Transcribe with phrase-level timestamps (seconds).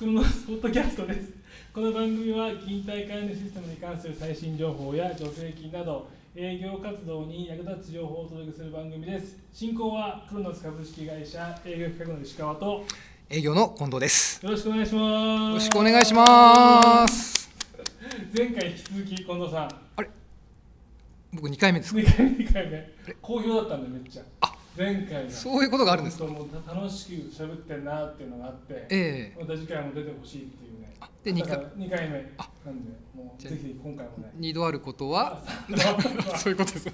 [0.00, 1.28] ポッドキャストです。
[1.74, 9.36] この番組は勤怠管理システムに関する最新情報や助成金など営業活動に役立つ情報をお届けする番組です。
[9.52, 12.86] 進行はクロノス株式会社営業企画の石川と
[13.28, 14.42] 営業の近藤です。
[14.42, 15.48] よろしくお願いします。
[15.48, 17.50] よろしくお願いします。
[18.34, 19.70] 前回引き続き近藤さん。
[21.34, 22.90] 僕2回目ですか？2回目2回目。
[23.20, 24.22] 好評だったんでめっちゃ。
[24.40, 26.24] あ前回がそういうことがあるんですか？
[26.74, 27.12] 楽しく
[27.44, 29.40] 喋ってんなっていうのがあってええ。
[29.40, 30.94] また次回も出てほしいっていうね。
[31.00, 31.50] あで二回。
[31.50, 32.48] だから二回目あ。
[32.64, 34.30] なんでもうぜひ今回もね。
[34.36, 35.42] 二度あることは？
[35.68, 35.78] な
[36.38, 36.52] そう。
[36.52, 36.88] いうことです。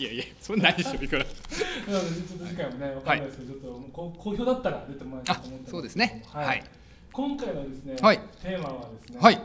[0.00, 1.24] いやいや、それ何でしょういくら。
[1.24, 6.22] のでちょっと次回もねわかんないですけど、ちょっと好評だったら出てもらいたいと思ってますあそうですね。
[6.28, 6.64] はい、はい。
[7.12, 8.18] 今回のですね、はい。
[8.42, 9.40] テーマはですね、はい。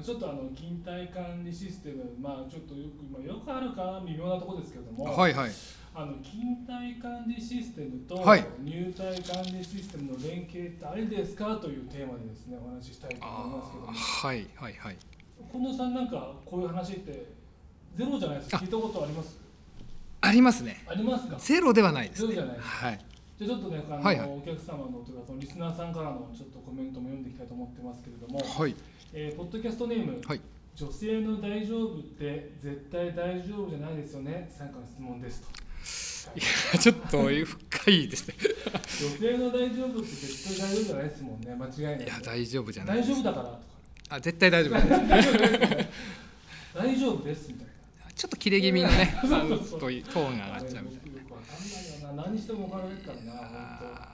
[0.00, 5.50] ちょっとあの勤怠管理システムまあちょっとよくまあよくあるかな微妙なところですけれども、はいはい。
[5.94, 14.96] あの勤怠管理システムとはい入隊管理システムの連携ってありですかというテーマでですねお話ししたいと思いますけどもはいはいはい。
[15.52, 17.26] 近藤さんなんかこういう話って
[17.94, 18.56] ゼロじゃないですか？
[18.56, 19.38] あ聞いたことあります？
[20.22, 20.82] ありますね。
[20.88, 21.36] ありますか？
[21.38, 22.34] ゼロではないですね。
[22.34, 22.98] ゼロじゃないですはい。
[23.38, 28.74] じゃあちょっとねあの、はいはいお客様のというかそのリスナーさんからのちょっとコメントも読んでいきたいと思ってますけれども、はい。
[29.12, 30.40] えーポッドキャストネーム、はい。
[30.74, 35.48] 女性の大丈夫って絶対大丈夫じゃないですよね参加の質問ですと。
[36.34, 36.40] い
[36.72, 38.34] や、ちょっと深いですね。
[38.40, 41.54] 女性の大丈夫って絶対大丈夫じゃないですもんね。
[41.54, 43.04] 間違いないいや、大丈夫じゃない大。
[43.04, 43.60] 丈夫だからとか。
[44.08, 44.74] あ、絶対大丈夫。
[44.74, 44.88] です。
[46.74, 47.48] 大丈夫です。
[47.48, 48.12] みたいな。
[48.14, 52.22] ちょっと切れ気味のね、 そうそうトーンが上がっちゃうみたいあれよくわかんないよな。
[52.30, 53.78] 何しても怒られるからな本な。
[53.80, 54.11] 当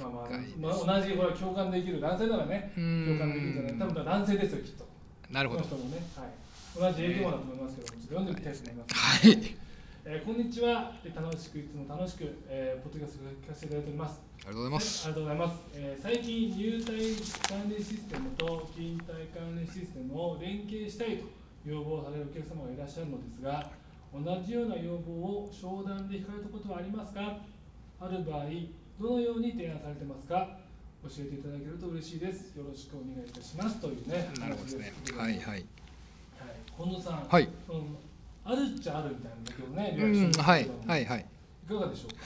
[0.00, 4.84] まあまあ、まあ、同じこれ共感できる男性ならね共感できるんじゃない多分男性ですよきっと
[5.30, 5.62] なるほど。
[5.62, 8.94] この人もね、はい、同じ営業マンだと思いますけども、ちょっと読んでみたいと思います。
[8.94, 9.56] はい。
[10.02, 14.18] えーこんにちは、えー楽しくいつも楽しく、えーポッドキャストを聞かせていただいております。
[14.18, 15.04] ありがとうございます。
[15.04, 15.54] ありがとうございます。
[15.74, 16.96] えー最近、入隊
[17.46, 21.30] 管理システムと勤怠管理システムを連携したいと
[21.62, 23.70] 要望されるお客様がいらっしゃるのですが、
[24.10, 27.38] 同じような要望を商談で聞かれたことはありますか？
[28.00, 28.48] ある場合、
[28.98, 30.58] どのように提案されてますか？
[31.02, 32.54] 教えていただけると嬉しいです。
[32.56, 33.76] よろしくお願いいたします。
[33.80, 35.42] というね、なるほどですねはいはい。
[35.42, 35.64] はい、
[36.76, 37.48] 近藤さん、はい。
[37.66, 37.84] その
[38.44, 41.26] あるっちゃあるみたいなんだけどね、リうん、はいはいはい。
[41.64, 42.16] いかがでしょうか？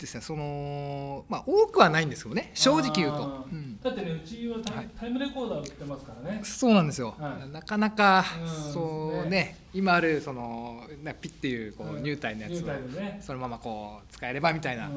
[0.00, 2.50] ですね、そのまあ多くはないんですよね。
[2.54, 6.40] 正直言うとうんだってね、うちはタイ,、はいタイムレコーダー売ってますからね。
[6.42, 7.14] そうなんですよ。
[7.18, 13.20] はいなかなかうんそうねね、今あるそのなピッっていうこううん入隊のやつをね。
[13.22, 14.90] そのままこう使えればみたいな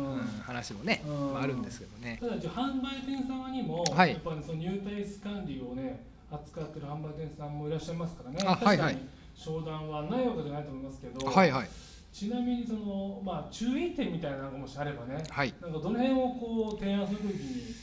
[0.44, 2.18] 話もね、うんまああるんですけどね。
[2.20, 8.38] ただ、販売店様にも、はいやっぱりその入隊管理をね、扱ってる販売店さんもいらっしゃいますからね。
[8.46, 8.98] あはいはい
[9.36, 11.70] 商談はないわけじゃないと思いますけど、はいはい
[12.14, 15.54] ちなみにその、まあ、注意点みたいなのがもしあればね、はい。
[15.60, 17.74] なんかどの辺をこう提案するときに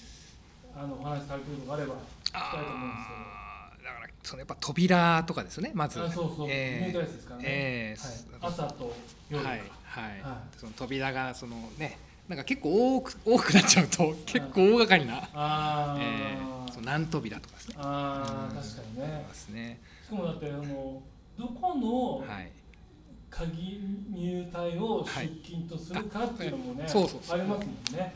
[0.72, 1.96] あのお話しされてるのがあれば聞
[2.28, 3.18] きたいと思うんですけど。
[3.18, 5.72] あーだからそのやっぱ扉とかですよね。
[5.74, 6.00] まず。
[6.00, 8.94] あそうそう、え入隊室ですからね、えはい、朝と
[9.30, 10.42] 夜、はいはいは。
[10.56, 11.98] その扉がそのね、
[12.28, 15.28] なんか結構多く 多くなっちゃうと結構大掛かりな。
[15.34, 17.74] あー、えー、その何扉とかですね。
[17.78, 19.80] あーうん確かにねますね。
[20.06, 21.02] しかもだってあの
[21.36, 22.52] どこのはい。
[23.46, 23.80] 鍵
[24.10, 28.14] 入隊を出勤とするかっていうのもね、そうそうそうありますもんね。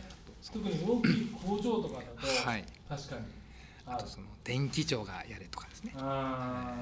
[0.52, 2.00] 特に大きい工場とかだ
[2.44, 2.64] と、はい。
[2.88, 3.22] 確かに。
[3.86, 5.92] あとその電気庁がやれとかですね。
[5.96, 6.74] あ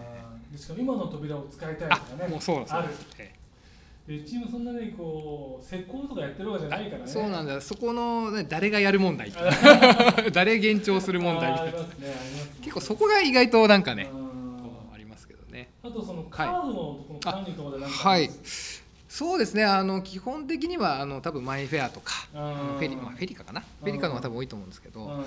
[0.51, 0.53] ー。
[0.53, 2.73] でしかも今の扉を使いたいとあかねもうそうなんです。
[2.75, 2.89] よある。
[3.19, 3.35] え
[4.09, 7.09] でうちもそんなねこう施工とかやってるわけじゃないからね。
[7.09, 7.61] そうなんだ。
[7.61, 9.33] そこの、ね、誰がやる問題
[10.33, 11.79] 誰減長する問題みたいな。
[11.79, 11.87] ねね。
[12.63, 16.79] 結構そこが意外となんかねうんこうありますけどねあとそのカードのと
[17.09, 18.31] この管理とかでなんかはい。
[19.09, 19.63] そうですね。
[19.63, 23.61] あの基本的にはあの多分マイフェアとかフェリ,、まあ、フェリカかな？
[23.61, 25.25] フェリカの方が多分多いと思うんですけどうん。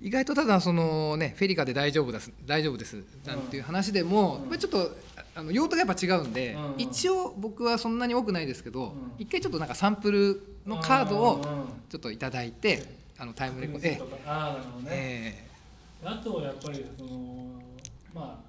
[0.00, 4.96] 意外とただそのねフェリカで大丈夫です大丈夫ですなんていう話でも、ちょっと
[5.34, 6.74] あの用途がやっぱ違うんで、うん。
[6.78, 9.12] 一応僕はそんなに多くないですけど、うん。
[9.18, 11.44] 一回ちょっとなんかサンプルのカードを
[11.90, 12.82] ちょっといただいて
[13.18, 14.32] あのタイムレコえ確認するとか。
[14.32, 15.48] ああなるほどね、え
[16.02, 17.60] あとはやっぱりその
[18.14, 18.47] まあ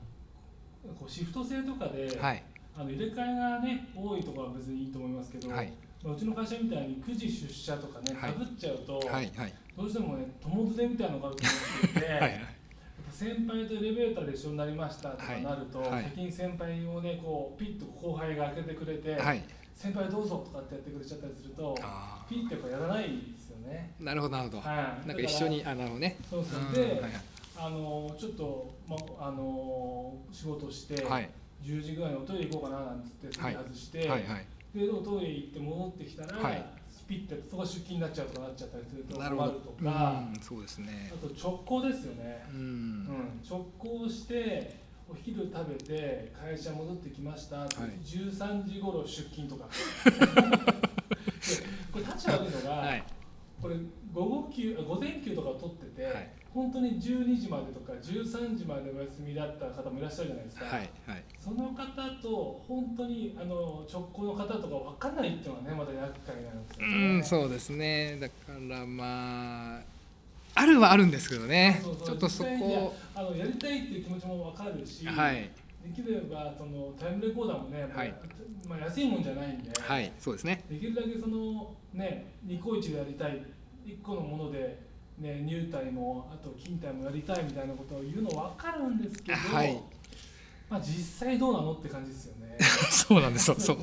[0.98, 2.44] こうシフト制とかで、えはい。
[2.78, 5.74] あの入れ替えがね多いところは別にいいと思いますけど、はい。
[6.04, 8.32] まあ、うちの会社みたいに9時出社とかねはい。
[8.32, 9.54] かぶっちゃうと、はいはい。
[9.76, 12.42] どうしてもね友連れみたいなのがあると思ってて、はい
[13.12, 15.92] 先輩とエレベーターで一緒になりましたとかなると、はい。
[15.92, 19.44] はい先に先輩をねこうピッと後輩が開けてくれて、はい。
[19.76, 23.94] 先輩どうぞとかってやってくれちゃったりするとあピッてやっぱやらないですよね。
[24.00, 24.62] ーなるほどなるほど。
[24.62, 26.18] はい、なんか一緒にあなるほどね。
[26.30, 26.60] そうそう。
[26.60, 26.74] うん。
[26.74, 27.02] で、
[27.62, 31.30] あのちょっと、ま、あの仕事して、はい。
[31.62, 34.46] 10時ぐらいにおトイレ行こうかななんつって外して、はいはい。
[34.74, 36.66] でおトイレ行って戻ってきたら、はい。
[37.10, 41.12] ピッてそこ出勤になっちゃうとかなっちゃったりすると困るとか、うんそうですね。
[41.12, 43.04] あと直行ですよね、ううん。
[43.04, 44.78] ん直行して
[45.10, 47.68] お昼食べて会社戻ってきましたはい。
[48.06, 49.66] 13時頃出勤とか。
[50.06, 50.22] で
[51.92, 53.04] これ立ち悪いのが、はい。
[53.60, 53.76] これ
[54.60, 56.30] 休あ午前休とかを取ってて、はい。
[56.54, 61.24] 本当に12時までとか13時までお休みだった方もいらっしゃるじゃないですか、はいはい。
[61.38, 61.86] その方
[62.22, 67.18] と本当にあの直行の方とか分かんないっていうのがねまた厄介なんですようね。
[67.20, 68.18] んそうですね。
[68.20, 68.34] だか
[68.68, 69.82] らまあ
[70.56, 71.80] あるはあるんですけどね。
[71.84, 72.96] そうそうちょっとそこ。
[73.16, 75.50] あのやりたいっていう気持ちも分かるし、はい。
[75.86, 78.14] できればそのタイムレコーダーもね、はい。
[78.68, 80.64] まあ、安いもんじゃないんで、はいそうですね。
[80.70, 83.42] できるだけそのねニコイチでやりたい
[83.86, 84.80] 1個のもので、
[85.18, 89.82] ね、入隊もあと勤隊もやりたいみたいなことを言うの分かるんですけど、はい。
[90.70, 92.58] まあ、実際どうなのって感じですよね。
[92.92, 93.78] そうなんですよそう。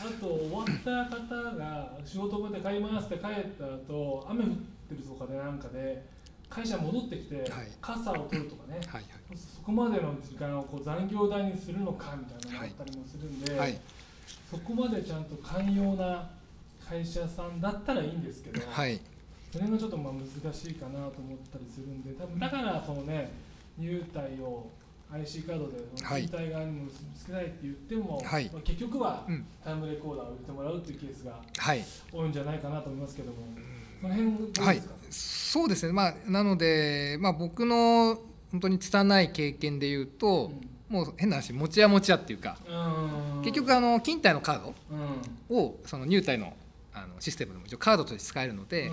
[0.00, 6.04] あと終わった方が仕事場で帰りますって帰った後雨降ってるとかでなんかで
[6.50, 7.68] 会社戻ってきてはい。
[7.80, 13.80] 傘を取るとかね、はいそこまでの時間をこう残業代にするのかみたいなのがあったりもするんで、はい。
[14.50, 16.30] そこまでちゃんと寛容な
[16.94, 19.00] 会社さんだったらいいんですけど、はい。
[19.52, 23.32] それがちょっとまあ難しいかなと思ったりするんで多分だからそのね
[23.78, 24.68] 入隊を
[25.12, 26.22] IC カードではい。
[26.22, 28.50] 入隊側にも結びつけたいって言っても、はい。
[28.52, 29.44] まあ、結局はうん。
[29.64, 31.84] タイムレコーダーを入れてもらうっていうケースがはい。
[32.12, 33.36] 多いんじゃないかなと思いますけども、
[34.00, 34.82] その辺どうですか、はい。
[35.10, 35.92] そうですね。
[35.92, 38.18] まあなのでまあ僕の
[38.52, 40.52] 本当に拙い経験で言うと、
[40.88, 44.74] もう変な話持ちや持ちやっていうかうん、結局あの勤怠のカード
[45.50, 46.52] うん、をその入隊の
[46.94, 48.86] あのシステムでも一応カードとして使えるので、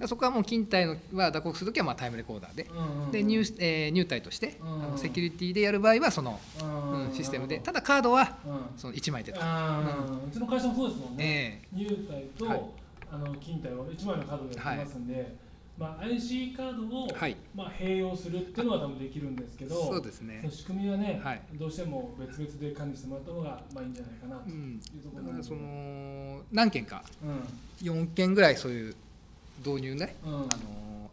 [0.00, 0.08] うん。
[0.08, 2.64] そこはもう勤怠のは打刻するときはまあタイムレコーダーで。
[2.64, 7.58] うんで入,、えー入隊として、うんあのセキュリティでやる場合はその、うんうんシステムで。
[7.58, 8.60] ただカードはうん。
[8.76, 9.42] その1枚でと、う
[10.32, 12.62] ちの会社もそうですもんね、え入隊と、はい。
[13.10, 15.36] あの勤怠を1枚のカードでやってますんで、
[15.80, 17.34] まあ、IC カードを、はい。
[17.54, 20.46] まあ、併用するっていうのは多分できるんですけどそうですね。
[20.50, 21.40] 仕組みはね、はい。
[21.54, 28.94] どうしても別々で管理してもらった方がまあいいんじゃないかなといううん、ところなので、だからその何件かう4件ぐらいそういう
[29.64, 30.34] 導入ね、んうん。
[30.34, 30.48] あの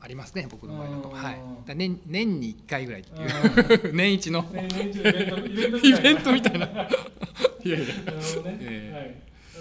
[0.02, 1.16] ありますね僕の場合だと、うん。
[1.16, 4.46] はい、だ年年に1回ぐらいっていう、う 年一の
[5.82, 6.68] イベントみたいな。
[6.68, 6.90] な。
[7.64, 7.88] いやいや。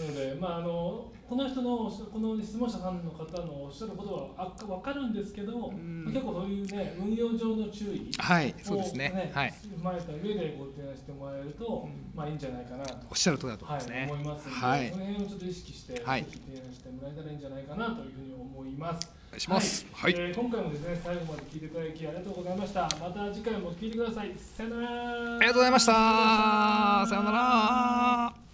[0.00, 6.04] なので、まああのこの人のこの質問者さんの方のおっしゃることはあわかるんですけど、ん。
[6.06, 9.32] 結構そういうね運用上の注意はいをそうですね。
[9.34, 9.54] はい。
[9.81, 12.96] 踏まえた上でご提案してもらえると、まあいいんじゃないかなと。
[13.10, 14.08] おっしゃる通りだと思いはい、ますね。
[14.12, 14.90] 思いますので、はい。
[14.90, 16.25] その辺をちょっと意識して、はい。
[16.25, 19.08] 提案してもらえたらいいんじゃないかなというふうに思います。
[19.28, 19.87] お願いします。
[19.92, 22.82] はい、えー今回もですね、最後まで聞いていただきありがとうございました。
[22.82, 24.32] また次回も聞いてください。
[24.38, 25.37] さよなら。
[25.38, 25.92] ありがとうございました。
[25.92, 28.45] さようなら